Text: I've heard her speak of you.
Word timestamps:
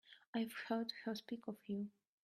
I've 0.33 0.53
heard 0.67 0.91
her 1.05 1.13
speak 1.13 1.41
of 1.47 1.57
you. 1.67 1.91